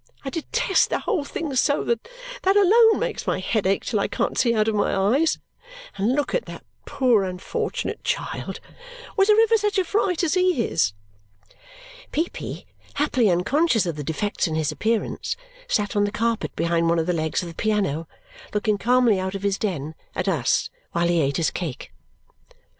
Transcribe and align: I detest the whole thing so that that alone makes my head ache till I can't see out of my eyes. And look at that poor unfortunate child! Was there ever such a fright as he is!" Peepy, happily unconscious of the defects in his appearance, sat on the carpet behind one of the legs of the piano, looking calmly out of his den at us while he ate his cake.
I 0.25 0.31
detest 0.31 0.89
the 0.89 0.97
whole 0.97 1.23
thing 1.23 1.55
so 1.55 1.83
that 1.83 2.07
that 2.41 2.55
alone 2.55 2.97
makes 2.97 3.27
my 3.27 3.39
head 3.39 3.67
ache 3.67 3.85
till 3.85 3.99
I 3.99 4.07
can't 4.07 4.35
see 4.35 4.55
out 4.55 4.67
of 4.67 4.73
my 4.73 4.95
eyes. 4.95 5.37
And 5.95 6.15
look 6.15 6.33
at 6.33 6.45
that 6.45 6.63
poor 6.87 7.23
unfortunate 7.23 8.03
child! 8.03 8.59
Was 9.15 9.27
there 9.27 9.39
ever 9.39 9.57
such 9.57 9.77
a 9.77 9.83
fright 9.83 10.23
as 10.23 10.33
he 10.33 10.65
is!" 10.65 10.93
Peepy, 12.11 12.65
happily 12.95 13.29
unconscious 13.29 13.85
of 13.85 13.95
the 13.95 14.03
defects 14.03 14.47
in 14.47 14.55
his 14.55 14.71
appearance, 14.71 15.37
sat 15.67 15.95
on 15.95 16.05
the 16.05 16.11
carpet 16.11 16.55
behind 16.55 16.89
one 16.89 16.97
of 16.97 17.05
the 17.05 17.13
legs 17.13 17.43
of 17.43 17.47
the 17.49 17.53
piano, 17.53 18.07
looking 18.55 18.79
calmly 18.79 19.19
out 19.19 19.35
of 19.35 19.43
his 19.43 19.59
den 19.59 19.93
at 20.15 20.27
us 20.27 20.71
while 20.93 21.07
he 21.09 21.21
ate 21.21 21.37
his 21.37 21.51
cake. 21.51 21.91